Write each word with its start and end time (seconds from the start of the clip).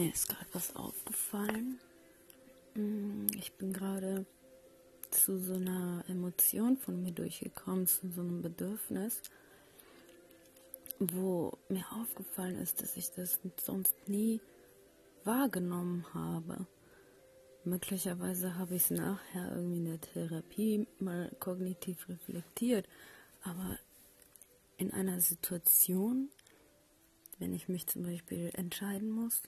Mir 0.00 0.14
ist 0.14 0.30
gerade 0.30 0.46
was 0.54 0.74
aufgefallen. 0.76 1.78
Mm, 2.74 3.26
ich 3.36 3.52
bin 3.52 3.74
gerade 3.74 4.24
zu 5.10 5.38
so 5.38 5.52
einer 5.52 6.02
Emotion 6.08 6.78
von 6.78 7.02
mir 7.02 7.12
durchgekommen, 7.12 7.86
zu 7.86 8.08
so 8.08 8.22
einem 8.22 8.40
Bedürfnis, 8.40 9.20
wo 10.98 11.52
mir 11.68 11.84
aufgefallen 11.92 12.56
ist, 12.56 12.80
dass 12.80 12.96
ich 12.96 13.10
das 13.10 13.40
sonst 13.62 13.94
nie 14.08 14.40
wahrgenommen 15.24 16.06
habe. 16.14 16.66
Möglicherweise 17.64 18.56
habe 18.56 18.76
ich 18.76 18.84
es 18.84 18.90
nachher 18.92 19.54
irgendwie 19.54 19.76
in 19.76 19.84
der 19.84 20.00
Therapie 20.00 20.86
mal 20.98 21.30
kognitiv 21.40 22.08
reflektiert, 22.08 22.88
aber 23.42 23.78
in 24.78 24.94
einer 24.94 25.20
Situation, 25.20 26.30
wenn 27.38 27.52
ich 27.52 27.68
mich 27.68 27.86
zum 27.86 28.04
Beispiel 28.04 28.50
entscheiden 28.54 29.10
muss, 29.10 29.42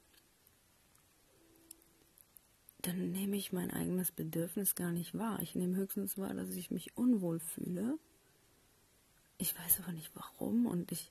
dann 2.82 3.12
nehme 3.12 3.36
ich 3.36 3.52
mein 3.52 3.70
eigenes 3.70 4.10
Bedürfnis 4.10 4.74
gar 4.74 4.90
nicht 4.90 5.16
wahr. 5.16 5.40
Ich 5.40 5.54
nehme 5.54 5.76
höchstens 5.76 6.18
wahr, 6.18 6.34
dass 6.34 6.50
ich 6.50 6.70
mich 6.70 6.96
unwohl 6.96 7.38
fühle. 7.38 7.98
Ich 9.38 9.56
weiß 9.56 9.80
aber 9.80 9.92
nicht 9.92 10.10
warum 10.14 10.66
und 10.66 10.92
ich, 10.92 11.10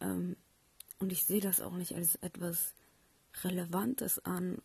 ähm, 0.00 0.36
und 0.98 1.12
ich 1.12 1.24
sehe 1.24 1.40
das 1.40 1.60
auch 1.60 1.74
nicht 1.76 1.94
als 1.94 2.16
etwas 2.16 2.74
Relevantes 3.42 4.24
an, 4.24 4.58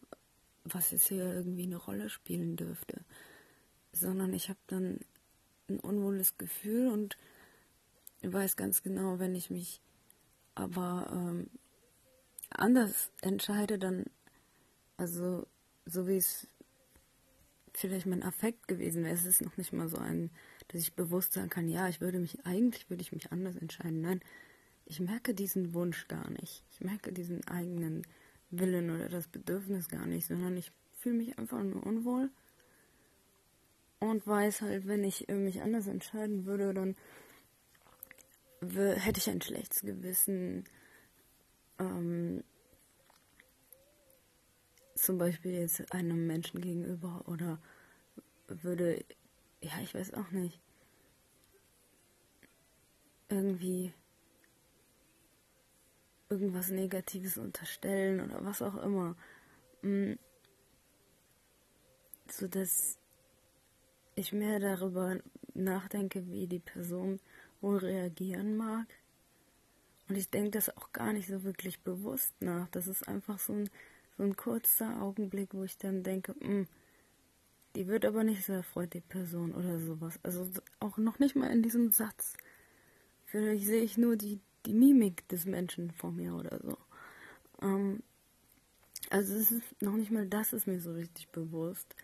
was 0.63 0.91
jetzt 0.91 1.07
hier 1.07 1.31
irgendwie 1.31 1.63
eine 1.63 1.77
Rolle 1.77 2.09
spielen 2.09 2.55
dürfte, 2.55 3.01
sondern 3.91 4.33
ich 4.33 4.49
habe 4.49 4.59
dann 4.67 4.99
ein 5.69 5.79
unwohles 5.79 6.37
Gefühl 6.37 6.87
und 6.89 7.17
weiß 8.21 8.55
ganz 8.55 8.83
genau, 8.83 9.19
wenn 9.19 9.35
ich 9.35 9.49
mich 9.49 9.81
aber 10.55 11.09
ähm, 11.11 11.49
anders 12.49 13.11
entscheide, 13.21 13.79
dann, 13.79 14.05
also 14.97 15.47
so 15.85 16.07
wie 16.07 16.17
es 16.17 16.47
vielleicht 17.73 18.05
mein 18.05 18.23
Affekt 18.23 18.67
gewesen 18.67 19.03
wäre, 19.03 19.13
es 19.13 19.25
ist 19.25 19.41
noch 19.41 19.57
nicht 19.57 19.73
mal 19.73 19.87
so 19.87 19.97
ein, 19.97 20.29
dass 20.67 20.81
ich 20.81 20.93
bewusst 20.93 21.33
sagen 21.33 21.49
kann, 21.49 21.67
ja, 21.67 21.87
ich 21.87 22.01
würde 22.01 22.19
mich, 22.19 22.45
eigentlich 22.45 22.89
würde 22.89 23.01
ich 23.01 23.11
mich 23.11 23.31
anders 23.31 23.55
entscheiden. 23.55 24.01
Nein, 24.01 24.21
ich 24.85 24.99
merke 24.99 25.33
diesen 25.33 25.73
Wunsch 25.73 26.07
gar 26.07 26.29
nicht. 26.31 26.63
Ich 26.71 26.81
merke 26.81 27.11
diesen 27.11 27.47
eigenen 27.47 28.05
Willen 28.49 28.89
oder 28.89 29.07
das 29.07 29.27
Bedürfnis 29.27 29.87
gar 29.87 30.05
nicht, 30.05 30.27
sondern 30.27 30.57
ich 30.57 30.71
fühle 30.97 31.15
mich 31.15 31.39
einfach 31.39 31.63
nur 31.63 31.85
unwohl 31.85 32.29
und 33.99 34.25
weiß 34.25 34.61
halt, 34.61 34.87
wenn 34.87 35.03
ich 35.03 35.27
mich 35.27 35.61
anders 35.61 35.87
entscheiden 35.87 36.45
würde, 36.45 36.73
dann 36.73 36.95
hätte 38.61 39.19
ich 39.19 39.29
ein 39.29 39.41
schlechtes 39.41 39.81
Gewissen. 39.81 40.65
Ähm, 41.79 42.43
zum 45.01 45.17
Beispiel 45.17 45.53
jetzt 45.53 45.91
einem 45.93 46.27
Menschen 46.27 46.61
gegenüber 46.61 47.23
oder 47.27 47.59
würde, 48.47 49.03
ja, 49.61 49.71
ich 49.81 49.95
weiß 49.95 50.13
auch 50.13 50.29
nicht, 50.29 50.59
irgendwie 53.29 53.93
irgendwas 56.29 56.69
Negatives 56.69 57.37
unterstellen 57.37 58.21
oder 58.21 58.45
was 58.45 58.61
auch 58.61 58.75
immer. 58.83 59.15
Mm. 59.81 60.13
So 62.29 62.47
dass 62.47 62.99
ich 64.15 64.31
mehr 64.31 64.59
darüber 64.59 65.17
nachdenke, 65.55 66.27
wie 66.27 66.45
die 66.45 66.59
Person 66.59 67.19
wohl 67.59 67.77
reagieren 67.77 68.55
mag. 68.55 68.85
Und 70.07 70.15
ich 70.15 70.29
denke 70.29 70.51
das 70.51 70.75
auch 70.77 70.91
gar 70.91 71.11
nicht 71.11 71.27
so 71.27 71.43
wirklich 71.43 71.79
bewusst 71.81 72.33
nach. 72.39 72.69
Das 72.69 72.87
ist 72.87 73.07
einfach 73.07 73.39
so 73.39 73.53
ein 73.53 73.69
so 74.21 74.27
ein 74.27 74.37
kurzer 74.37 75.01
Augenblick, 75.01 75.55
wo 75.55 75.63
ich 75.63 75.79
dann 75.79 76.03
denke, 76.03 76.35
mh, 76.41 76.47
hm, 76.47 76.67
die 77.73 77.87
wird 77.87 78.05
aber 78.05 78.23
nicht 78.23 78.45
sehr 78.45 78.57
erfreut, 78.57 78.93
die 78.93 79.01
Person 79.01 79.51
oder 79.55 79.79
sowas. 79.79 80.19
Also 80.21 80.47
auch 80.79 80.97
noch 80.97 81.17
nicht 81.17 81.35
mal 81.35 81.49
in 81.49 81.63
diesem 81.63 81.91
Satz. 81.91 82.37
Vielleicht 83.25 83.65
sehe 83.65 83.81
ich 83.81 83.97
nur 83.97 84.17
die, 84.17 84.39
die 84.67 84.73
Mimik 84.73 85.27
des 85.29 85.45
Menschen 85.45 85.89
vor 85.89 86.11
mir 86.11 86.35
oder 86.35 86.59
so. 86.61 86.77
Ähm, 87.63 88.03
also 89.09 89.33
es 89.33 89.51
ist 89.51 89.81
noch 89.81 89.95
nicht 89.95 90.11
mal 90.11 90.27
das 90.27 90.53
ist 90.53 90.67
mir 90.67 90.79
so 90.81 90.93
richtig 90.93 91.29
bewusst, 91.29 91.95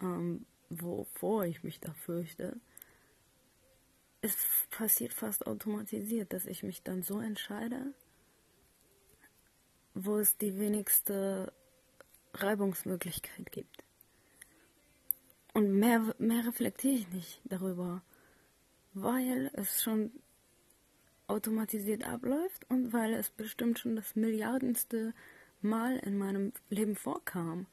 ähm, 0.00 0.46
wovor 0.70 1.44
ich 1.44 1.64
mich 1.64 1.80
da 1.80 1.92
fürchte. 1.92 2.56
Es 4.20 4.36
passiert 4.70 5.12
fast 5.12 5.44
automatisiert, 5.48 6.32
dass 6.32 6.46
ich 6.46 6.62
mich 6.62 6.84
dann 6.84 7.02
so 7.02 7.18
entscheide, 7.18 7.94
wo 10.04 10.18
es 10.18 10.36
die 10.36 10.58
wenigste 10.58 11.52
Reibungsmöglichkeit 12.34 13.50
gibt. 13.50 13.84
Und 15.54 15.72
mehr, 15.72 16.14
mehr 16.18 16.46
reflektiere 16.46 16.94
ich 16.94 17.08
nicht 17.08 17.40
darüber, 17.44 18.02
weil 18.94 19.50
es 19.54 19.82
schon 19.82 20.12
automatisiert 21.26 22.04
abläuft 22.04 22.64
und 22.70 22.92
weil 22.92 23.12
es 23.14 23.30
bestimmt 23.30 23.78
schon 23.78 23.96
das 23.96 24.14
milliardenste 24.14 25.14
Mal 25.60 25.98
in 25.98 26.16
meinem 26.16 26.52
Leben 26.70 26.94
vorkam. 26.94 27.66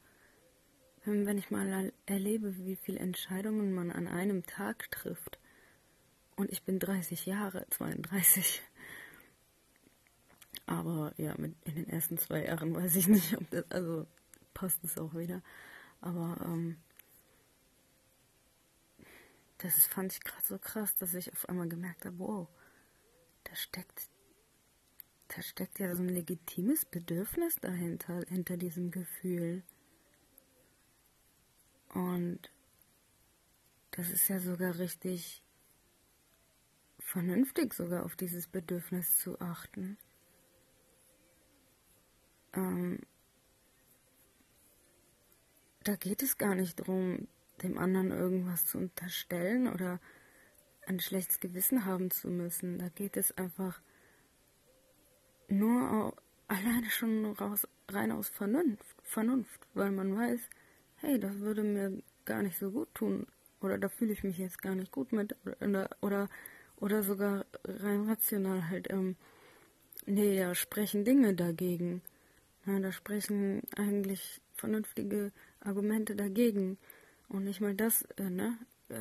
Wenn 1.04 1.38
ich 1.38 1.52
mal 1.52 1.92
erlebe, 2.06 2.56
wie 2.58 2.74
viele 2.74 2.98
Entscheidungen 2.98 3.72
man 3.72 3.92
an 3.92 4.08
einem 4.08 4.44
Tag 4.44 4.90
trifft. 4.90 5.38
Und 6.34 6.50
ich 6.50 6.64
bin 6.64 6.80
30 6.80 7.26
Jahre, 7.26 7.64
32. 7.70 8.60
Aber 10.66 11.14
ja, 11.16 11.34
mit 11.38 11.54
in 11.64 11.76
den 11.76 11.88
ersten 11.88 12.18
zwei 12.18 12.44
Jahren 12.44 12.74
weiß 12.74 12.96
ich 12.96 13.06
nicht, 13.06 13.36
ob 13.36 13.48
das, 13.50 13.70
also 13.70 14.06
passt 14.52 14.82
es 14.84 14.98
auch 14.98 15.14
wieder. 15.14 15.42
Aber 16.00 16.36
ähm, 16.44 16.76
das 19.58 19.86
fand 19.86 20.12
ich 20.12 20.20
gerade 20.20 20.44
so 20.44 20.58
krass, 20.58 20.96
dass 20.96 21.14
ich 21.14 21.32
auf 21.32 21.48
einmal 21.48 21.68
gemerkt 21.68 22.04
habe, 22.04 22.18
wow, 22.18 22.48
da 23.44 23.54
steckt, 23.54 24.08
da 25.28 25.40
steckt 25.40 25.78
ja 25.78 25.94
so 25.94 26.02
ein 26.02 26.08
legitimes 26.08 26.84
Bedürfnis 26.84 27.56
dahinter, 27.56 28.24
hinter 28.28 28.56
diesem 28.56 28.90
Gefühl. 28.90 29.62
Und 31.94 32.50
das 33.92 34.10
ist 34.10 34.28
ja 34.28 34.40
sogar 34.40 34.78
richtig 34.78 35.42
vernünftig, 36.98 37.72
sogar 37.72 38.04
auf 38.04 38.16
dieses 38.16 38.48
Bedürfnis 38.48 39.18
zu 39.18 39.40
achten 39.40 39.96
ähm, 42.56 42.98
da 45.84 45.94
geht 45.94 46.22
es 46.22 46.36
gar 46.36 46.54
nicht 46.54 46.80
darum, 46.80 47.28
dem 47.62 47.78
anderen 47.78 48.10
irgendwas 48.10 48.66
zu 48.66 48.78
unterstellen 48.78 49.68
oder 49.68 50.00
ein 50.86 51.00
schlechtes 51.00 51.40
Gewissen 51.40 51.84
haben 51.84 52.10
zu 52.10 52.28
müssen. 52.28 52.78
Da 52.78 52.88
geht 52.88 53.16
es 53.16 53.36
einfach 53.38 53.80
nur 55.48 56.14
alleine 56.48 56.90
schon 56.90 57.26
raus, 57.26 57.66
rein 57.88 58.12
aus 58.12 58.28
Vernunft, 58.28 58.96
Vernunft, 59.02 59.60
weil 59.74 59.90
man 59.90 60.16
weiß, 60.16 60.40
hey, 60.96 61.18
das 61.18 61.38
würde 61.38 61.62
mir 61.62 62.02
gar 62.24 62.42
nicht 62.42 62.58
so 62.58 62.70
gut 62.70 62.92
tun 62.94 63.26
oder 63.60 63.78
da 63.78 63.88
fühle 63.88 64.12
ich 64.12 64.24
mich 64.24 64.38
jetzt 64.38 64.62
gar 64.62 64.74
nicht 64.74 64.92
gut 64.92 65.12
mit 65.12 65.36
oder 65.60 65.88
oder, 66.00 66.28
oder 66.76 67.02
sogar 67.02 67.46
rein 67.64 68.08
rational 68.08 68.68
halt, 68.68 68.90
ähm, 68.90 69.16
nee, 70.04 70.38
da 70.38 70.54
sprechen 70.54 71.04
Dinge 71.04 71.34
dagegen. 71.34 72.02
Ja, 72.66 72.80
da 72.80 72.90
sprechen 72.90 73.62
eigentlich 73.76 74.40
vernünftige 74.54 75.32
Argumente 75.60 76.16
dagegen. 76.16 76.78
Und 77.28 77.44
nicht 77.44 77.60
mal 77.60 77.74
das, 77.74 78.02
äh, 78.16 78.28
ne, 78.28 78.58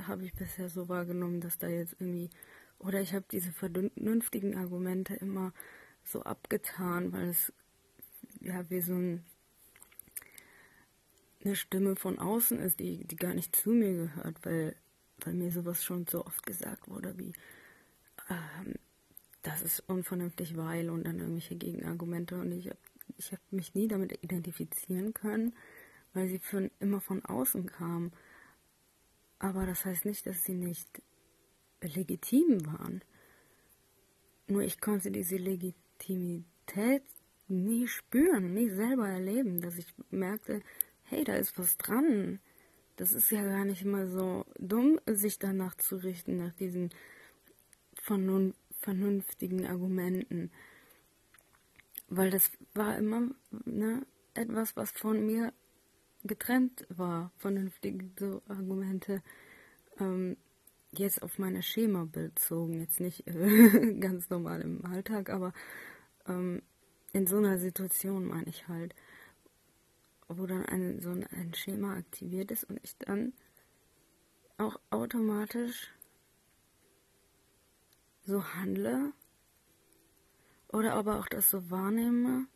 habe 0.07 0.23
ich 0.23 0.33
bisher 0.33 0.69
so 0.69 0.87
wahrgenommen, 0.89 1.41
dass 1.41 1.57
da 1.57 1.67
jetzt 1.67 1.95
irgendwie, 1.99 2.29
oder 2.79 3.01
ich 3.01 3.13
habe 3.13 3.25
diese 3.31 3.51
vernünftigen 3.51 4.55
Argumente 4.55 5.15
immer 5.15 5.53
so 6.03 6.21
abgetan, 6.23 7.11
weil 7.11 7.29
es 7.29 7.51
ja 8.41 8.69
wie 8.69 8.81
so 8.81 8.93
ein, 8.93 9.23
eine 11.43 11.55
Stimme 11.55 11.95
von 11.95 12.19
außen 12.19 12.59
ist, 12.59 12.79
die, 12.79 13.03
die 13.05 13.15
gar 13.15 13.33
nicht 13.33 13.55
zu 13.55 13.71
mir 13.71 13.93
gehört, 13.93 14.45
weil, 14.45 14.75
weil 15.23 15.33
mir 15.33 15.51
sowas 15.51 15.83
schon 15.83 16.05
so 16.07 16.25
oft 16.25 16.45
gesagt 16.45 16.87
wurde, 16.87 17.17
wie, 17.17 17.33
ähm, 18.29 18.75
das 19.43 19.61
ist 19.61 19.83
unvernünftig, 19.87 20.57
weil 20.57 20.89
und 20.89 21.05
dann 21.05 21.19
irgendwelche 21.19 21.55
Gegenargumente 21.55 22.35
und 22.35 22.51
ich 22.51 22.67
habe 22.67 22.77
ich 23.17 23.31
habe 23.31 23.41
mich 23.51 23.73
nie 23.73 23.87
damit 23.87 24.23
identifizieren 24.23 25.13
können, 25.13 25.53
weil 26.13 26.27
sie 26.27 26.39
von, 26.39 26.71
immer 26.79 27.01
von 27.01 27.23
außen 27.23 27.65
kam. 27.67 28.11
Aber 29.39 29.65
das 29.65 29.85
heißt 29.85 30.05
nicht, 30.05 30.25
dass 30.25 30.43
sie 30.43 30.53
nicht 30.53 31.01
legitim 31.81 32.65
waren. 32.65 33.01
Nur 34.47 34.61
ich 34.61 34.79
konnte 34.79 35.11
diese 35.11 35.37
Legitimität 35.37 37.03
nie 37.47 37.87
spüren, 37.87 38.53
nie 38.53 38.69
selber 38.69 39.07
erleben, 39.07 39.61
dass 39.61 39.77
ich 39.77 39.93
merkte, 40.09 40.61
hey, 41.03 41.23
da 41.23 41.35
ist 41.35 41.57
was 41.57 41.77
dran. 41.77 42.39
Das 42.95 43.11
ist 43.11 43.29
ja 43.31 43.43
gar 43.43 43.65
nicht 43.65 43.85
mal 43.85 44.07
so 44.07 44.45
dumm, 44.57 44.99
sich 45.05 45.37
danach 45.37 45.75
zu 45.75 45.97
richten, 45.97 46.37
nach 46.37 46.53
diesen 46.53 46.91
vernünftigen 48.79 49.65
Argumenten. 49.65 50.51
Weil 52.07 52.29
das 52.29 52.51
war 52.73 52.97
immer, 52.97 53.29
ne, 53.65 54.05
etwas, 54.33 54.75
was 54.75 54.91
von 54.91 55.25
mir 55.25 55.53
getrennt 56.23 56.85
war, 56.89 57.31
vernünftige 57.37 58.09
so 58.19 58.41
Argumente, 58.47 59.21
ähm, 59.99 60.37
jetzt 60.91 61.21
auf 61.21 61.39
meine 61.39 61.63
Schema 61.63 62.05
bezogen, 62.05 62.79
jetzt 62.79 62.99
nicht 62.99 63.27
äh, 63.27 63.93
ganz 63.99 64.29
normal 64.29 64.61
im 64.61 64.85
Alltag, 64.85 65.29
aber 65.29 65.53
ähm, 66.27 66.61
in 67.13 67.27
so 67.27 67.37
einer 67.37 67.57
Situation 67.57 68.25
meine 68.25 68.47
ich 68.47 68.67
halt, 68.67 68.95
wo 70.27 70.45
dann 70.45 70.65
ein, 70.65 71.01
so 71.01 71.11
ein, 71.11 71.25
ein 71.27 71.53
Schema 71.53 71.95
aktiviert 71.95 72.51
ist 72.51 72.63
und 72.65 72.79
ich 72.83 72.97
dann 72.97 73.33
auch 74.57 74.79
automatisch 74.89 75.91
so 78.25 78.43
handle 78.43 79.13
oder 80.69 80.93
aber 80.93 81.19
auch 81.19 81.27
das 81.27 81.49
so 81.49 81.69
wahrnehme 81.69 82.47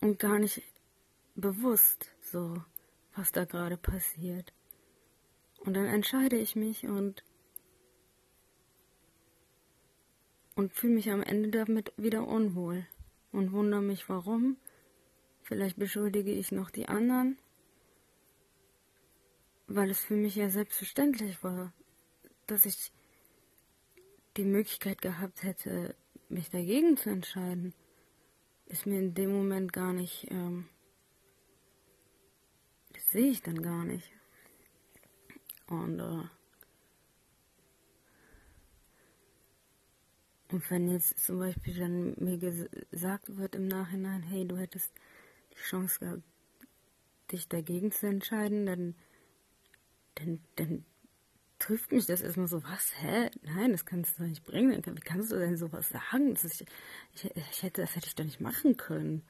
und 0.00 0.18
gar 0.18 0.38
nicht 0.38 0.62
bewusst 1.34 2.06
so, 2.20 2.62
was 3.14 3.32
da 3.32 3.44
gerade 3.44 3.76
passiert. 3.76 4.52
Und 5.60 5.74
dann 5.74 5.86
entscheide 5.86 6.36
ich 6.36 6.56
mich 6.56 6.86
und 6.86 7.24
und 10.54 10.74
fühle 10.74 10.94
mich 10.94 11.10
am 11.10 11.22
Ende 11.22 11.50
damit 11.50 11.92
wieder 11.96 12.26
unwohl 12.26 12.86
und 13.32 13.52
wundere 13.52 13.80
mich 13.80 14.08
warum. 14.08 14.56
Vielleicht 15.42 15.78
beschuldige 15.78 16.32
ich 16.32 16.52
noch 16.52 16.70
die 16.70 16.86
anderen, 16.86 17.38
weil 19.66 19.90
es 19.90 20.00
für 20.00 20.14
mich 20.14 20.36
ja 20.36 20.50
selbstverständlich 20.50 21.42
war, 21.42 21.72
dass 22.46 22.66
ich 22.66 22.92
die 24.36 24.44
Möglichkeit 24.44 25.02
gehabt 25.02 25.42
hätte, 25.42 25.94
mich 26.28 26.50
dagegen 26.50 26.96
zu 26.96 27.10
entscheiden, 27.10 27.74
ist 28.66 28.86
mir 28.86 29.00
in 29.00 29.14
dem 29.14 29.32
Moment 29.32 29.72
gar 29.72 29.92
nicht, 29.92 30.30
ähm, 30.30 30.68
das 32.92 33.10
sehe 33.10 33.30
ich 33.30 33.42
dann 33.42 33.62
gar 33.62 33.84
nicht. 33.84 34.10
Und, 35.66 35.98
äh, 35.98 36.22
und 40.52 40.70
wenn 40.70 40.88
jetzt 40.88 41.18
zum 41.18 41.38
Beispiel 41.40 41.78
dann 41.78 42.14
mir 42.18 42.38
gesagt 42.90 43.36
wird 43.36 43.54
im 43.54 43.66
Nachhinein, 43.66 44.22
hey, 44.22 44.46
du 44.46 44.56
hättest 44.56 44.92
die 45.52 45.58
Chance 45.62 45.98
gehabt, 45.98 46.22
dich 47.32 47.48
dagegen 47.48 47.90
zu 47.92 48.06
entscheiden, 48.06 48.66
dann, 48.66 48.94
dann, 50.14 50.40
dann 50.56 50.84
trifft 51.60 51.92
mich 51.92 52.06
das 52.06 52.22
erstmal 52.22 52.48
so, 52.48 52.64
was, 52.64 52.92
hä? 53.00 53.30
Nein, 53.42 53.70
das 53.70 53.84
kannst 53.84 54.18
du 54.18 54.22
doch 54.22 54.28
nicht 54.28 54.44
bringen. 54.44 54.82
Wie 54.84 55.00
kannst 55.00 55.30
du 55.30 55.38
denn 55.38 55.56
sowas 55.56 55.88
sagen? 55.90 56.32
Ist, 56.32 56.44
ich, 56.44 56.66
ich, 57.36 57.62
hätte, 57.62 57.82
das 57.82 57.94
hätte 57.94 58.08
ich 58.08 58.16
doch 58.16 58.24
nicht 58.24 58.40
machen 58.40 58.76
können. 58.76 59.22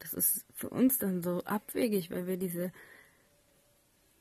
Das 0.00 0.12
ist 0.12 0.44
für 0.52 0.68
uns 0.68 0.98
dann 0.98 1.22
so 1.22 1.42
abwegig, 1.44 2.10
weil 2.10 2.26
wir 2.26 2.36
diese, 2.36 2.72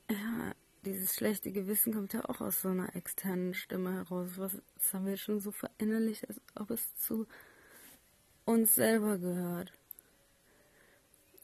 ja, 0.10 0.54
dieses 0.86 1.16
schlechte 1.16 1.52
Gewissen 1.52 1.94
kommt 1.94 2.14
ja 2.14 2.24
auch 2.30 2.40
aus 2.40 2.62
so 2.62 2.70
einer 2.70 2.96
externen 2.96 3.54
Stimme 3.54 3.94
heraus. 3.94 4.38
Was, 4.38 4.58
das 4.78 4.94
haben 4.94 5.08
wir 5.08 5.18
schon 5.18 5.40
so 5.40 5.52
verinnerlicht, 5.52 6.30
als 6.30 6.40
ob 6.56 6.70
es 6.70 6.96
zu 6.98 7.28
uns 8.46 8.76
selber 8.76 9.18
gehört. 9.18 9.74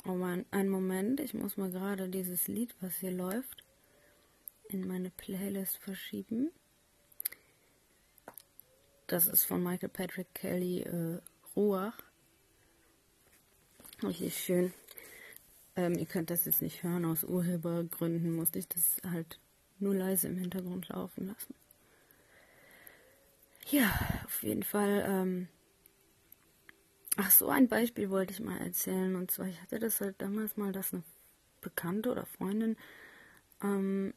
Oh 0.06 0.14
man, 0.14 0.46
einen 0.52 0.70
Moment, 0.70 1.20
ich 1.20 1.34
muss 1.34 1.58
mal 1.58 1.72
gerade 1.72 2.10
dieses 2.10 2.48
Lied, 2.48 2.76
was 2.80 2.96
hier 2.96 3.12
läuft, 3.12 3.64
in 4.74 4.88
meine 4.88 5.12
Playlist 5.12 5.78
verschieben. 5.78 6.52
Das 9.08 9.28
ist 9.28 9.46
von 9.46 9.62
Michael 9.62 9.90
Patrick 9.90 10.34
Kelly 10.34 10.82
äh, 10.82 11.20
Ruach. 11.56 11.98
Richtig 14.04 14.38
schön. 14.38 14.74
Ähm, 15.76 15.98
ihr 15.98 16.06
könnt 16.06 16.30
das 16.30 16.46
jetzt 16.46 16.62
nicht 16.62 16.84
hören, 16.84 17.06
aus 17.06 17.24
Urhebergründen 17.24 18.34
musste 18.34 18.60
ich 18.60 18.68
das 18.68 18.98
halt 19.10 19.40
nur 19.80 19.96
leise 19.96 20.28
im 20.28 20.38
Hintergrund 20.38 20.90
laufen 20.90 21.28
lassen. 21.28 21.56
Ja, 23.70 23.90
auf 24.26 24.44
jeden 24.44 24.64
Fall. 24.64 25.06
Ähm 25.08 25.48
Ach, 27.18 27.30
so 27.30 27.50
ein 27.50 27.68
Beispiel 27.68 28.10
wollte 28.10 28.34
ich 28.34 28.40
mal 28.40 28.58
erzählen. 28.60 29.16
Und 29.16 29.32
zwar, 29.32 29.48
ich 29.48 29.62
hatte 29.62 29.80
das 29.80 30.00
halt 30.00 30.22
damals 30.22 30.56
mal, 30.58 30.72
dass 30.72 30.94
eine 30.94 31.04
Bekannte 31.60 32.12
oder 32.12 32.26
Freundin 32.26 32.78
ähm, 33.62 34.14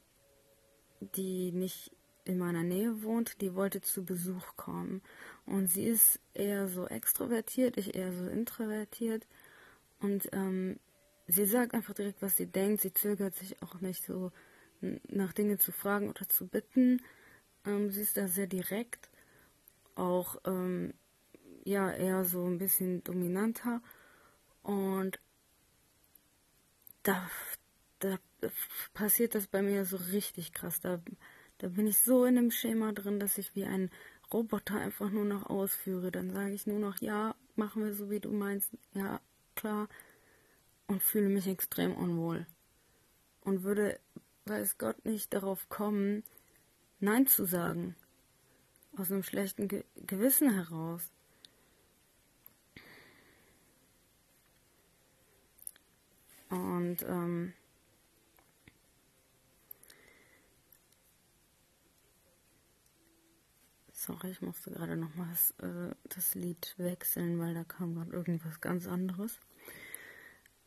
die 1.04 1.52
nicht 1.52 1.90
in 2.24 2.38
meiner 2.38 2.62
Nähe 2.62 3.02
wohnt, 3.02 3.40
die 3.40 3.54
wollte 3.54 3.80
zu 3.80 4.04
Besuch 4.04 4.56
kommen. 4.56 5.02
Und 5.46 5.68
sie 5.68 5.84
ist 5.84 6.20
eher 6.32 6.68
so 6.68 6.86
extrovertiert, 6.86 7.76
ich 7.76 7.94
eher 7.94 8.12
so 8.12 8.26
introvertiert. 8.26 9.26
Und 10.00 10.28
ähm, 10.32 10.78
sie 11.26 11.46
sagt 11.46 11.74
einfach 11.74 11.94
direkt, 11.94 12.22
was 12.22 12.36
sie 12.36 12.46
denkt. 12.46 12.80
Sie 12.80 12.92
zögert 12.92 13.34
sich 13.34 13.62
auch 13.62 13.80
nicht 13.80 14.04
so 14.04 14.32
nach 15.08 15.32
Dinge 15.32 15.58
zu 15.58 15.72
fragen 15.72 16.08
oder 16.08 16.28
zu 16.28 16.46
bitten. 16.46 17.02
Ähm, 17.66 17.90
sie 17.90 18.02
ist 18.02 18.16
da 18.16 18.28
sehr 18.28 18.46
direkt, 18.46 19.08
auch 19.94 20.36
ähm, 20.44 20.94
ja 21.64 21.90
eher 21.90 22.24
so 22.24 22.44
ein 22.46 22.58
bisschen 22.58 23.02
dominanter. 23.04 23.80
Und 24.62 25.18
da, 27.02 27.30
da 28.04 28.18
passiert 28.92 29.34
das 29.34 29.46
bei 29.46 29.62
mir 29.62 29.84
so 29.84 29.96
richtig 29.96 30.52
krass. 30.52 30.80
Da, 30.80 31.00
da 31.58 31.68
bin 31.68 31.86
ich 31.86 31.98
so 31.98 32.24
in 32.24 32.36
dem 32.36 32.50
Schema 32.50 32.92
drin, 32.92 33.18
dass 33.18 33.38
ich 33.38 33.54
wie 33.54 33.64
ein 33.64 33.90
Roboter 34.32 34.76
einfach 34.76 35.10
nur 35.10 35.24
noch 35.24 35.46
ausführe. 35.46 36.10
Dann 36.12 36.30
sage 36.30 36.52
ich 36.52 36.66
nur 36.66 36.78
noch, 36.78 37.00
ja, 37.00 37.34
machen 37.56 37.82
wir 37.82 37.94
so, 37.94 38.10
wie 38.10 38.20
du 38.20 38.30
meinst. 38.30 38.70
Ja, 38.92 39.20
klar. 39.54 39.88
Und 40.86 41.02
fühle 41.02 41.30
mich 41.30 41.46
extrem 41.46 41.94
unwohl. 41.94 42.46
Und 43.40 43.62
würde, 43.62 43.98
weiß 44.44 44.76
Gott, 44.76 45.04
nicht 45.04 45.32
darauf 45.32 45.68
kommen, 45.68 46.24
Nein 47.00 47.26
zu 47.26 47.46
sagen. 47.46 47.96
Aus 48.96 49.10
einem 49.10 49.22
schlechten 49.22 49.66
Ge 49.68 49.84
Gewissen 50.06 50.54
heraus. 50.54 51.10
Und 56.50 57.02
ähm, 57.02 57.52
Sorry, 64.06 64.32
ich 64.32 64.42
musste 64.42 64.70
gerade 64.70 64.96
nochmal 64.96 65.28
das, 65.30 65.54
äh, 65.66 65.94
das 66.14 66.34
Lied 66.34 66.74
wechseln, 66.76 67.38
weil 67.38 67.54
da 67.54 67.64
kam 67.64 67.94
gerade 67.94 68.12
irgendwas 68.12 68.60
ganz 68.60 68.86
anderes. 68.86 69.40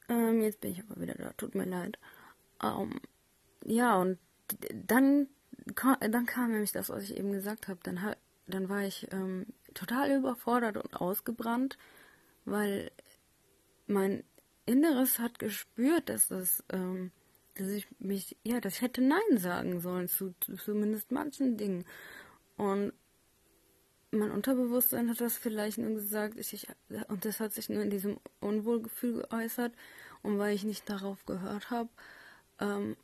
Ähm, 0.10 0.42
jetzt 0.42 0.62
bin 0.62 0.72
ich 0.72 0.80
aber 0.80 1.00
wieder 1.00 1.14
da, 1.14 1.34
tut 1.34 1.54
mir 1.54 1.66
leid. 1.66 2.00
Ähm, 2.64 3.00
ja, 3.64 3.96
und 3.98 4.18
dann, 4.74 5.28
dann 6.00 6.26
kam 6.26 6.52
nämlich 6.52 6.72
das, 6.72 6.90
was 6.90 7.04
ich 7.04 7.16
eben 7.16 7.32
gesagt 7.32 7.68
habe. 7.68 7.80
Dann, 7.84 8.16
dann 8.48 8.70
war 8.70 8.84
ich 8.86 9.08
ähm, 9.12 9.46
total 9.76 10.18
überfordert 10.18 10.78
und 10.78 10.96
ausgebrannt, 10.96 11.78
weil 12.46 12.90
mein 13.86 14.24
Inneres 14.66 15.20
hat 15.20 15.38
gespürt, 15.38 16.10
dass 16.10 16.30
das, 16.30 16.64
ähm, 16.70 17.12
dass 17.54 17.68
ich 17.68 17.88
mich, 18.00 18.36
ja, 18.44 18.58
ich 18.66 18.82
hätte 18.82 19.02
Nein 19.02 19.38
sagen 19.38 19.80
sollen 19.80 20.08
zu 20.08 20.34
zumindest 20.58 21.12
manchen 21.12 21.56
Dingen. 21.56 21.86
Und 22.56 22.94
mein 24.18 24.32
Unterbewusstsein 24.32 25.10
hat 25.10 25.22
das 25.22 25.38
vielleicht 25.38 25.78
nur 25.78 25.92
gesagt, 25.92 26.38
ich, 26.38 26.54
ich, 26.54 26.68
und 27.08 27.26
das 27.26 27.40
hat 27.40 27.54
sich 27.54 27.70
nur 27.70 27.82
in 27.84 27.90
diesem 27.90 28.20
Unwohlgefühl 28.40 29.22
geäußert. 29.22 29.74
Und 30.24 30.40
weil 30.40 30.56
ich 30.56 30.64
nicht 30.64 30.90
darauf 30.90 31.26
gehört 31.26 31.70
habe, 31.70 31.90
ähm, 32.60 32.96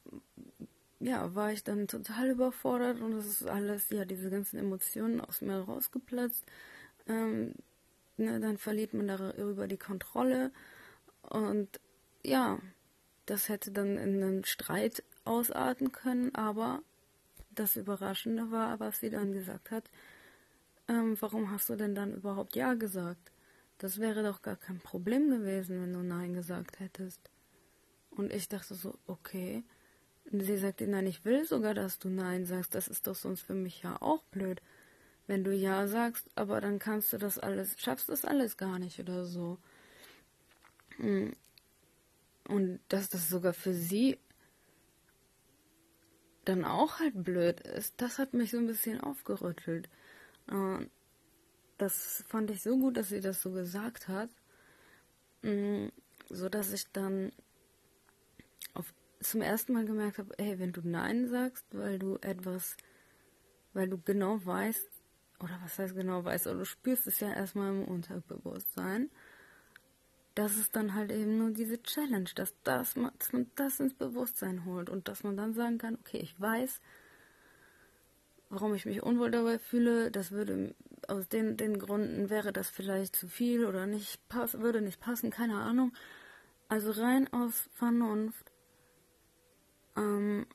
ja, 1.00 1.36
war 1.36 1.52
ich 1.52 1.64
dann 1.64 1.88
total 1.88 2.32
überfordert 2.32 3.02
und 3.02 3.14
es 3.14 3.26
ist 3.26 3.48
alles, 3.48 3.90
ja, 3.90 4.06
diese 4.06 4.30
ganzen 4.30 4.58
Emotionen 4.58 5.22
aus 5.22 5.42
mir 5.42 5.60
rausgeplatzt. 5.60 6.46
Ähm, 7.08 7.54
ne, 8.18 8.40
dann 8.40 8.58
verliert 8.58 8.94
man 8.94 9.08
darüber 9.08 9.68
die 9.68 9.78
Kontrolle 9.78 10.52
und 11.30 11.80
ja, 12.24 12.60
das 13.26 13.50
hätte 13.50 13.72
dann 13.72 13.98
in 13.98 14.24
einen 14.24 14.46
Streit 14.46 15.04
ausarten 15.26 15.92
können, 15.92 16.34
aber 16.36 16.82
das 17.52 17.76
Überraschende 17.76 18.52
war, 18.52 18.80
was 18.80 19.00
sie 19.00 19.10
dann 19.10 19.34
gesagt 19.34 19.72
hat, 19.72 19.90
ähm, 20.88 21.18
warum 21.20 21.52
hast 21.52 21.70
du 21.70 21.76
denn 21.76 21.96
dann 21.96 22.14
überhaupt 22.14 22.56
Ja 22.56 22.74
gesagt? 22.74 23.32
Das 23.78 24.00
wäre 24.00 24.24
doch 24.24 24.42
gar 24.42 24.56
kein 24.56 24.80
Problem 24.80 25.30
gewesen, 25.30 25.82
wenn 25.82 25.94
du 25.94 26.04
Nein 26.04 26.34
gesagt 26.34 26.80
hättest. 26.80 27.20
Und 28.12 28.32
ich 28.32 28.48
dachte 28.48 28.76
so, 28.76 28.98
okay. 29.08 29.64
Und 30.32 30.42
sie 30.42 30.58
sagte, 30.58 30.88
nein, 30.88 31.08
ich 31.08 31.26
will 31.26 31.46
sogar, 31.46 31.74
dass 31.74 32.00
du 32.00 32.10
Nein 32.10 32.46
sagst. 32.46 32.76
Das 32.76 32.88
ist 32.88 33.08
doch 33.08 33.16
sonst 33.16 33.42
für 33.42 33.56
mich 33.56 33.84
ja 33.84 34.02
auch 34.02 34.24
blöd. 34.26 34.62
Wenn 35.28 35.44
du 35.44 35.54
Ja 35.54 35.88
sagst, 35.88 36.28
aber 36.36 36.62
dann 36.62 36.80
kannst 36.80 37.14
du 37.14 37.18
das 37.18 37.40
alles, 37.40 37.76
schaffst 37.80 38.10
das 38.10 38.26
alles 38.26 38.58
gar 38.58 38.80
nicht 38.80 39.00
oder 39.00 39.26
so. 39.26 39.58
Hm. 40.98 41.36
Und 42.48 42.80
dass 42.90 43.10
das 43.10 43.30
sogar 43.30 43.54
für 43.54 43.74
sie 43.74 44.20
dann 46.46 46.66
auch 46.66 47.00
halt 47.00 47.24
blöd 47.24 47.62
ist, 47.62 47.94
das 47.98 48.20
hat 48.20 48.34
mich 48.34 48.52
so 48.52 48.58
ein 48.58 48.68
bisschen 48.68 49.00
aufgerüttelt. 49.00 49.90
Und 50.48 50.90
das 51.78 52.24
fand 52.28 52.52
ich 52.52 52.62
so 52.62 52.78
gut, 52.78 52.98
dass 52.98 53.10
sie 53.10 53.22
das 53.22 53.42
so 53.42 53.52
gesagt 53.52 54.08
hat. 54.08 54.30
Mm, 55.42 55.88
so 56.30 56.50
dass 56.50 56.72
ich 56.72 56.92
dann 56.92 57.32
auf, 58.74 58.94
zum 59.20 59.42
ersten 59.42 59.74
Mal 59.74 59.86
gemerkt 59.86 60.18
habe, 60.18 60.38
ey, 60.40 60.60
wenn 60.60 60.72
du 60.72 60.82
Nein 60.84 61.28
sagst, 61.28 61.66
weil 61.72 62.00
du 62.00 62.18
etwas, 62.22 62.78
weil 63.74 63.90
du 63.90 63.98
genau 63.98 64.44
weißt, 64.46 64.90
oder 65.40 65.60
was 65.62 65.78
heißt 65.78 65.96
genau 65.96 66.24
weißt, 66.24 66.48
oder 66.48 66.60
du 66.60 66.66
spürst 66.66 67.08
es 67.08 67.20
ja 67.20 67.34
erstmal 67.34 67.72
im 67.72 67.86
Unterbewusstsein, 67.86 69.10
dass 70.36 70.58
es 70.58 70.72
dann 70.72 70.96
halt 70.96 71.12
eben 71.12 71.38
nur 71.38 71.52
diese 71.52 71.82
Challenge, 71.84 72.30
dass, 72.36 72.56
das, 72.64 72.96
dass 72.96 73.34
man 73.34 73.52
das 73.56 73.80
ins 73.80 73.94
Bewusstsein 73.94 74.66
holt 74.66 74.90
und 74.90 75.08
dass 75.08 75.24
man 75.24 75.38
dann 75.38 75.54
sagen 75.54 75.78
kann, 75.78 75.96
okay, 75.96 76.18
ich 76.18 76.40
weiß, 76.40 76.80
warum 78.54 78.76
ich 78.76 78.86
mich 78.86 79.02
unwohl 79.02 79.32
dabei 79.32 79.58
fühle, 79.58 80.12
das 80.12 80.32
würde 80.32 80.76
aus 81.08 81.28
den, 81.28 81.58
den 81.58 81.80
Gründen 81.80 82.30
wäre 82.30 82.54
das 82.54 82.70
vielleicht 82.70 83.16
zu 83.16 83.28
viel 83.28 83.66
oder 83.66 83.88
nicht 83.88 84.28
pass, 84.30 84.60
würde 84.60 84.82
nicht 84.82 85.00
passen, 85.00 85.32
keine 85.32 85.56
Ahnung. 85.56 85.92
Also 86.70 86.92
rein 86.92 87.32
aus 87.34 87.70
Vernunft. 87.74 88.52
Ähm, 89.98 90.46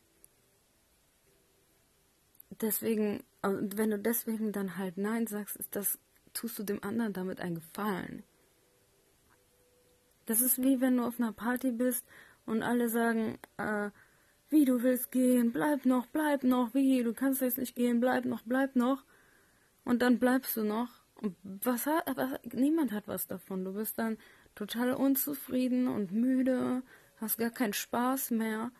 deswegen, 2.61 3.25
wenn 3.43 3.91
du 3.91 3.99
deswegen 3.99 4.53
dann 4.53 4.79
halt 4.79 4.97
Nein 4.97 5.27
sagst, 5.27 5.57
ist 5.57 5.75
das, 5.75 5.99
tust 6.35 6.59
du 6.59 6.63
dem 6.63 6.83
anderen 6.83 7.13
damit 7.13 7.41
einen 7.41 7.57
Gefallen. 7.57 8.23
Das 10.27 10.41
ist 10.41 10.63
wie 10.63 10.81
wenn 10.81 10.97
du 10.97 11.05
auf 11.05 11.19
einer 11.19 11.33
Party 11.33 11.73
bist 11.73 12.07
und 12.47 12.63
alle 12.63 12.89
sagen, 12.89 13.39
äh, 13.57 13.91
wie 14.51 14.65
du 14.65 14.83
willst 14.83 15.11
gehen, 15.11 15.53
bleib 15.53 15.85
noch, 15.85 16.07
bleib 16.07 16.43
noch, 16.43 16.75
wie, 16.75 17.03
du 17.03 17.13
kannst 17.13 17.41
jetzt 17.41 17.59
nicht 17.59 17.75
gehen, 17.75 18.01
bleib 18.01 18.25
noch, 18.25 18.43
bleib 18.43 18.77
noch. 18.77 19.05
Und 19.85 20.03
dann 20.03 20.19
bleibst 20.19 20.57
du 20.57 20.65
noch. 20.65 20.89
Und 21.21 21.37
was 21.43 21.87
hat, 21.87 22.05
was, 22.17 22.39
niemand 22.53 22.93
hat 22.93 23.09
was 23.09 23.27
davon. 23.27 23.65
Du 23.65 23.73
bist 23.75 23.99
dann 23.99 24.19
total 24.55 24.93
unzufrieden 24.95 25.89
und 25.89 26.13
müde, 26.13 26.83
hast 27.17 27.39
gar 27.39 27.51
keinen 27.51 27.73
Spaß 27.73 28.31
mehr. 28.31 28.71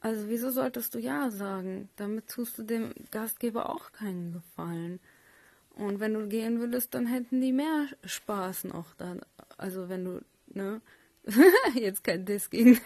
Also 0.00 0.28
wieso 0.28 0.50
solltest 0.50 0.94
du 0.94 0.98
Ja 0.98 1.30
sagen? 1.30 1.88
Damit 1.96 2.28
tust 2.28 2.58
du 2.58 2.62
dem 2.62 2.92
Gastgeber 3.10 3.70
auch 3.70 3.92
keinen 3.92 4.32
Gefallen. 4.32 5.00
Und 5.70 5.98
wenn 5.98 6.14
du 6.14 6.28
gehen 6.28 6.60
würdest, 6.60 6.94
dann 6.94 7.06
hätten 7.06 7.40
die 7.40 7.52
mehr 7.52 7.86
Spaß 8.04 8.64
noch 8.64 8.94
dann. 8.94 9.22
Also 9.56 9.88
wenn 9.88 10.04
du, 10.04 10.20
ne? 10.46 10.80
Jetzt 11.74 12.04
kein 12.04 12.24
gegen. 12.24 12.80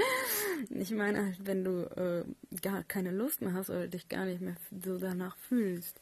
ich 0.70 0.90
meine 0.90 1.24
halt, 1.24 1.46
wenn 1.46 1.64
du 1.64 1.84
äh, 1.96 2.24
gar 2.60 2.84
keine 2.84 3.10
Lust 3.10 3.40
mehr 3.40 3.54
hast 3.54 3.70
oder 3.70 3.88
dich 3.88 4.08
gar 4.08 4.26
nicht 4.26 4.40
mehr 4.40 4.56
so 4.84 4.98
danach 4.98 5.36
fühlst. 5.36 6.00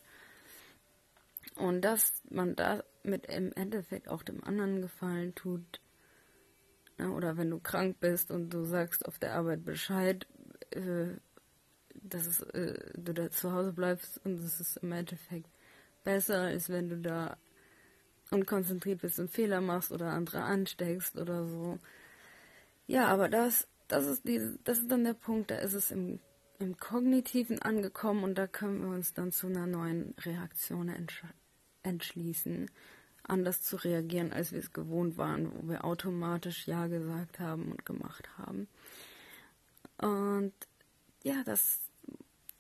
Und 1.56 1.82
dass 1.82 2.22
man 2.30 2.56
da 2.56 2.82
mit 3.02 3.26
im 3.26 3.52
Endeffekt 3.52 4.08
auch 4.08 4.22
dem 4.22 4.42
anderen 4.44 4.82
Gefallen 4.82 5.34
tut. 5.34 5.80
Ja, 6.98 7.10
oder 7.10 7.36
wenn 7.36 7.50
du 7.50 7.60
krank 7.60 7.98
bist 8.00 8.30
und 8.30 8.50
du 8.50 8.64
sagst 8.64 9.06
auf 9.06 9.18
der 9.18 9.34
Arbeit 9.34 9.64
Bescheid, 9.64 10.26
äh, 10.70 11.16
dass 11.94 12.26
es, 12.26 12.42
äh, 12.42 12.92
du 12.96 13.14
da 13.14 13.30
zu 13.30 13.52
Hause 13.52 13.72
bleibst 13.72 14.20
und 14.24 14.40
es 14.40 14.60
ist 14.60 14.78
im 14.78 14.92
Endeffekt 14.92 15.48
besser, 16.04 16.42
als 16.42 16.68
wenn 16.68 16.88
du 16.88 16.96
da 16.98 17.36
unkonzentriert 18.30 19.00
bist 19.00 19.18
und 19.18 19.30
Fehler 19.30 19.60
machst 19.60 19.92
oder 19.92 20.10
andere 20.10 20.42
ansteckst 20.42 21.16
oder 21.16 21.46
so. 21.46 21.78
Ja, 22.86 23.08
aber 23.08 23.28
das, 23.28 23.68
das 23.88 24.06
ist 24.06 24.26
die, 24.26 24.40
das 24.64 24.78
ist 24.78 24.90
dann 24.90 25.04
der 25.04 25.14
Punkt, 25.14 25.50
da 25.50 25.56
ist 25.56 25.74
es 25.74 25.90
im 25.90 26.20
im 26.58 26.76
Kognitiven 26.76 27.62
angekommen 27.62 28.24
und 28.24 28.36
da 28.36 28.46
können 28.46 28.82
wir 28.82 28.88
uns 28.88 29.14
dann 29.14 29.32
zu 29.32 29.46
einer 29.46 29.66
neuen 29.66 30.14
Reaktion 30.18 30.88
entsch 30.88 31.22
entschließen, 31.84 32.68
anders 33.22 33.62
zu 33.62 33.76
reagieren, 33.76 34.32
als 34.32 34.52
wir 34.52 34.58
es 34.58 34.72
gewohnt 34.72 35.16
waren, 35.16 35.52
wo 35.54 35.68
wir 35.68 35.84
automatisch 35.84 36.66
Ja 36.66 36.88
gesagt 36.88 37.38
haben 37.38 37.70
und 37.70 37.86
gemacht 37.86 38.28
haben. 38.36 38.68
Und 39.98 40.52
ja, 41.22 41.42
das, 41.44 41.80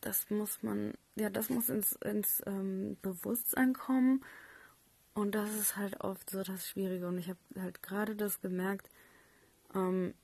das 0.00 0.30
muss 0.30 0.62
man, 0.62 0.94
ja, 1.16 1.30
das 1.30 1.50
muss 1.50 1.68
ins, 1.68 1.92
ins 1.92 2.42
ähm, 2.46 2.96
Bewusstsein 3.02 3.74
kommen. 3.74 4.24
Und 5.18 5.34
das 5.34 5.52
ist 5.52 5.76
halt 5.76 6.00
oft 6.00 6.30
so 6.30 6.44
das 6.44 6.68
Schwierige. 6.68 7.08
Und 7.08 7.18
ich 7.18 7.28
habe 7.28 7.40
halt 7.58 7.82
gerade 7.82 8.14
das 8.14 8.40
gemerkt, 8.40 8.88
ähm, 9.74 10.14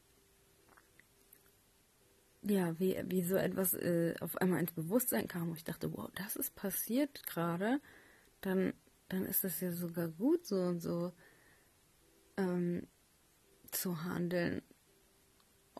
ja, 2.43 2.79
wie, 2.79 3.03
wie 3.07 3.25
so 3.25 3.35
etwas 3.35 3.75
äh, 3.75 4.15
auf 4.21 4.37
einmal 4.37 4.61
ins 4.61 4.71
Bewusstsein 4.71 5.27
kam 5.27 5.51
und 5.51 5.57
ich 5.57 5.65
dachte, 5.65 5.93
wow, 5.93 6.09
das 6.15 6.37
ist 6.37 6.55
passiert 6.55 7.27
gerade, 7.27 7.81
dann, 8.41 8.73
dann 9.09 9.25
ist 9.25 9.43
es 9.45 9.61
ja 9.61 9.73
sogar 9.73 10.07
gut, 10.07 10.47
so 10.47 10.61
und 10.61 10.79
so 10.79 11.13
ähm, 12.37 12.87
zu 13.73 14.05
handeln. 14.05 14.63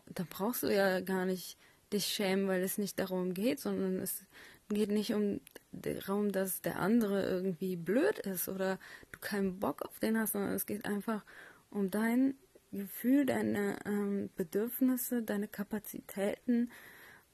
Da 0.07 0.25
brauchst 0.29 0.63
du 0.63 0.67
ja 0.67 0.99
gar 0.99 1.25
nicht 1.25 1.57
dich 1.93 2.07
schämen, 2.07 2.49
weil 2.49 2.61
es 2.63 2.77
nicht 2.77 2.99
darum 2.99 3.33
geht, 3.33 3.61
sondern 3.61 3.97
es 4.01 4.25
geht 4.69 4.89
nicht 4.89 5.13
um 5.13 5.39
darum, 5.71 6.31
dass 6.31 6.61
der 6.61 6.79
andere 6.79 7.23
irgendwie 7.23 7.75
blöd 7.75 8.19
ist 8.19 8.49
oder 8.49 8.79
keinen 9.25 9.59
Bock 9.59 9.81
auf 9.81 9.99
den 9.99 10.17
hast, 10.17 10.33
sondern 10.33 10.53
es 10.53 10.65
geht 10.65 10.85
einfach 10.85 11.25
um 11.69 11.91
dein 11.91 12.35
Gefühl, 12.71 13.25
deine 13.25 13.77
ähm, 13.85 14.29
Bedürfnisse, 14.35 15.23
deine 15.23 15.47
Kapazitäten 15.47 16.71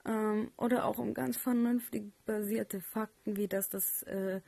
ähm, 0.05 0.51
oder 0.57 0.85
auch 0.85 0.97
um 0.97 1.13
ganz 1.13 1.37
vernünftig 1.37 2.11
basierte 2.25 2.79
Fakten, 2.79 3.35
wie 3.35 3.47
dass 3.47 3.69
das 3.69 4.03
äh, 4.03 4.41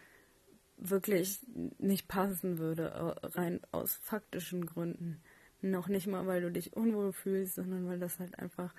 wirklich 0.78 1.42
nicht 1.78 2.08
passen 2.08 2.58
würde, 2.58 3.16
rein 3.36 3.60
aus 3.72 3.94
faktischen 3.94 4.66
Gründen. 4.66 5.22
Noch 5.62 5.88
nicht 5.88 6.08
mal, 6.08 6.26
weil 6.26 6.42
du 6.42 6.52
dich 6.52 6.74
unwohl 6.74 7.14
fühlst, 7.14 7.56
sondern 7.56 7.88
weil 7.88 8.00
das 8.00 8.20
halt 8.20 8.40
einfach, 8.40 8.74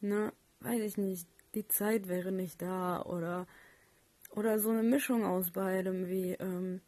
ne, 0.00 0.32
weiß 0.60 0.82
ich 0.82 0.96
nicht, 0.98 1.28
die 1.54 1.66
Zeit 1.66 2.08
wäre 2.08 2.32
nicht 2.32 2.60
da 2.60 3.02
oder 3.02 3.46
oder 4.30 4.58
so 4.58 4.70
eine 4.70 4.82
Mischung 4.82 5.24
aus 5.24 5.52
beidem, 5.52 6.06
wie 6.06 6.32
ähm, 6.32 6.80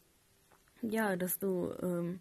ja, 0.81 1.15
dass 1.15 1.39
du 1.39 1.73
ähm, 1.81 2.19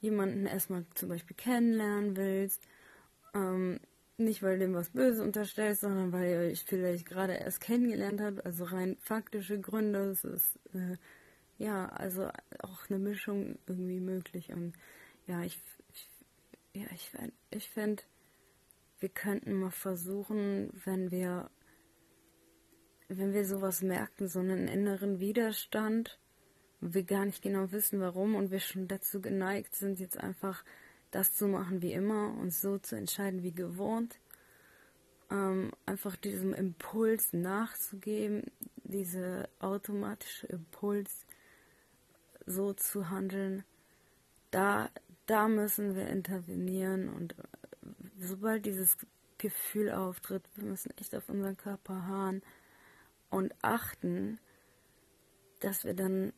jemanden 0.00 0.46
erstmal 0.46 0.84
zum 0.94 1.08
Beispiel 1.08 1.36
kennenlernen 1.36 2.16
willst. 2.16 2.62
Ähm, 3.34 3.80
nicht, 4.16 4.42
weil 4.42 4.58
dem 4.58 4.74
was 4.74 4.90
Böses 4.90 5.20
unterstellst, 5.20 5.82
sondern 5.82 6.12
weil 6.12 6.30
ihr 6.30 6.38
euch 6.50 6.64
vielleicht 6.64 7.06
gerade 7.06 7.34
erst 7.34 7.60
kennengelernt 7.60 8.20
habt. 8.20 8.44
Also 8.44 8.64
rein 8.64 8.96
faktische 9.00 9.60
Gründe. 9.60 10.10
Es 10.10 10.24
ist, 10.24 10.58
äh, 10.74 10.96
ja, 11.58 11.86
also 11.86 12.28
auch 12.60 12.90
eine 12.90 12.98
Mischung 12.98 13.58
irgendwie 13.66 14.00
möglich. 14.00 14.52
Und 14.52 14.74
ja, 15.26 15.42
ich, 15.42 15.60
ich 15.92 16.08
ja, 16.74 16.86
ich, 16.94 17.10
ich 17.50 17.68
fände, 17.70 18.02
wir 19.00 19.08
könnten 19.08 19.54
mal 19.54 19.70
versuchen, 19.70 20.70
wenn 20.84 21.10
wir, 21.10 21.50
wenn 23.08 23.32
wir 23.32 23.44
sowas 23.44 23.82
merken, 23.82 24.28
so 24.28 24.40
einen 24.40 24.68
inneren 24.68 25.20
Widerstand, 25.20 26.18
wir 26.80 27.02
gar 27.02 27.24
nicht 27.24 27.42
genau 27.42 27.72
wissen, 27.72 28.00
warum 28.00 28.34
und 28.34 28.50
wir 28.50 28.60
schon 28.60 28.88
dazu 28.88 29.20
geneigt 29.20 29.74
sind, 29.74 29.98
jetzt 29.98 30.18
einfach 30.18 30.64
das 31.10 31.34
zu 31.34 31.48
machen 31.48 31.82
wie 31.82 31.92
immer 31.92 32.34
und 32.38 32.52
so 32.52 32.78
zu 32.78 32.96
entscheiden 32.96 33.42
wie 33.42 33.52
gewohnt. 33.52 34.18
Ähm, 35.30 35.72
einfach 35.86 36.16
diesem 36.16 36.54
Impuls 36.54 37.32
nachzugeben, 37.32 38.44
diese 38.84 39.48
automatische 39.58 40.46
Impuls 40.46 41.26
so 42.46 42.72
zu 42.72 43.10
handeln, 43.10 43.64
da, 44.50 44.90
da 45.26 45.48
müssen 45.48 45.94
wir 45.94 46.08
intervenieren 46.08 47.10
und 47.10 47.38
äh, 47.38 47.42
sobald 48.18 48.64
dieses 48.64 48.96
Gefühl 49.36 49.90
auftritt, 49.90 50.42
wir 50.56 50.64
müssen 50.64 50.92
echt 50.96 51.14
auf 51.14 51.28
unseren 51.28 51.56
Körper 51.56 52.06
haaren 52.06 52.42
und 53.30 53.54
achten, 53.62 54.38
dass 55.60 55.84
wir 55.84 55.94
dann 55.94 56.32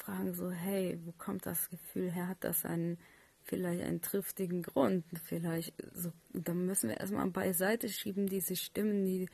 fragen 0.00 0.34
so, 0.34 0.50
hey, 0.50 0.98
wo 1.04 1.12
kommt 1.12 1.46
das 1.46 1.68
Gefühl 1.70 2.10
her? 2.10 2.28
Hat 2.28 2.42
das 2.42 2.64
einen, 2.64 2.98
vielleicht 3.42 3.82
einen 3.82 4.00
triftigen 4.00 4.62
Grund? 4.62 5.04
Vielleicht, 5.24 5.74
so, 5.92 6.12
dann 6.32 6.66
müssen 6.66 6.88
wir 6.88 6.98
erstmal 6.98 7.28
beiseite 7.28 7.88
schieben, 7.88 8.26
diese 8.26 8.56
Stimmen, 8.56 9.04
die, 9.04 9.28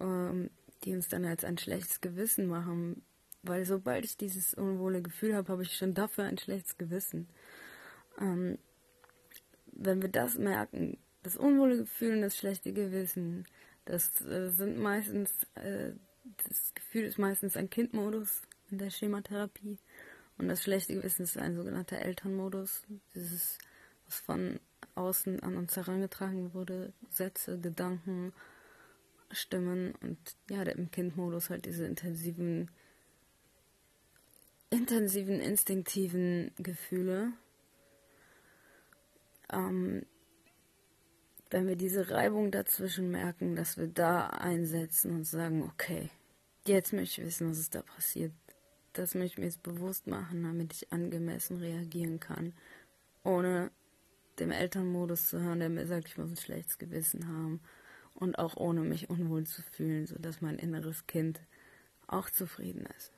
ähm, 0.00 0.50
die 0.84 0.94
uns 0.94 1.08
dann 1.08 1.24
als 1.24 1.44
ein 1.44 1.58
schlechtes 1.58 2.00
Gewissen 2.00 2.46
machen. 2.46 3.02
Weil 3.42 3.64
sobald 3.64 4.04
ich 4.04 4.16
dieses 4.16 4.54
unwohle 4.54 5.02
Gefühl 5.02 5.34
habe, 5.34 5.52
habe 5.52 5.62
ich 5.62 5.76
schon 5.76 5.94
dafür 5.94 6.24
ein 6.24 6.38
schlechtes 6.38 6.78
Gewissen. 6.78 7.28
Ähm, 8.20 8.58
wenn 9.72 10.02
wir 10.02 10.08
das 10.08 10.38
merken, 10.38 10.98
das 11.22 11.36
unwohle 11.36 11.78
Gefühl 11.78 12.14
und 12.16 12.22
das 12.22 12.36
schlechte 12.36 12.72
Gewissen, 12.72 13.46
das 13.84 14.20
äh, 14.22 14.50
sind 14.50 14.78
meistens, 14.78 15.46
äh, 15.54 15.92
das 16.48 16.74
Gefühl 16.74 17.04
ist 17.04 17.18
meistens 17.18 17.56
ein 17.56 17.70
Kindmodus 17.70 18.42
in 18.70 18.78
der 18.78 18.90
Schematherapie. 18.90 19.78
Und 20.38 20.48
das 20.48 20.62
schlechte 20.62 20.94
Gewissen 20.94 21.22
ist 21.22 21.38
ein 21.38 21.56
sogenannter 21.56 21.98
Elternmodus. 21.98 22.82
Dieses, 23.14 23.58
was 24.06 24.18
von 24.20 24.60
außen 24.94 25.40
an 25.40 25.56
uns 25.56 25.76
herangetragen 25.76 26.52
wurde, 26.54 26.92
Sätze, 27.10 27.58
Gedanken, 27.58 28.32
Stimmen 29.30 29.94
und 30.02 30.18
ja, 30.48 30.64
der 30.64 30.76
im 30.76 30.90
Kindmodus 30.90 31.50
halt 31.50 31.66
diese 31.66 31.86
intensiven, 31.86 32.70
intensiven, 34.70 35.40
instinktiven 35.40 36.52
Gefühle. 36.58 37.32
ähm, 39.52 40.04
wenn 41.50 41.68
wir 41.68 41.76
diese 41.76 42.10
Reibung 42.10 42.50
dazwischen 42.50 43.10
merken, 43.10 43.54
dass 43.54 43.76
wir 43.76 43.86
da 43.86 44.26
einsetzen 44.28 45.12
und 45.12 45.24
sagen, 45.24 45.62
okay, 45.62 46.10
jetzt 46.64 46.92
möchte 46.92 47.20
ich 47.20 47.26
wissen, 47.26 47.50
was 47.50 47.58
ist 47.58 47.74
da 47.74 47.82
passiert. 47.82 48.32
Das 48.96 49.14
möchte 49.14 49.34
ich 49.34 49.38
mir 49.38 49.44
jetzt 49.44 49.62
bewusst 49.62 50.06
machen, 50.06 50.42
damit 50.42 50.72
ich 50.72 50.90
angemessen 50.90 51.58
reagieren 51.58 52.18
kann, 52.18 52.54
ohne 53.24 53.70
dem 54.38 54.50
Elternmodus 54.50 55.28
zu 55.28 55.38
hören, 55.38 55.60
der 55.60 55.68
mir 55.68 55.86
sagt, 55.86 56.08
ich 56.08 56.16
muss 56.16 56.30
ein 56.30 56.36
schlechtes 56.38 56.78
Gewissen 56.78 57.28
haben 57.28 57.60
und 58.14 58.38
auch 58.38 58.56
ohne 58.56 58.80
mich 58.80 59.10
unwohl 59.10 59.44
zu 59.44 59.60
fühlen, 59.60 60.06
sodass 60.06 60.40
mein 60.40 60.58
inneres 60.58 61.06
Kind 61.06 61.42
auch 62.06 62.30
zufrieden 62.30 62.86
ist. 62.96 63.12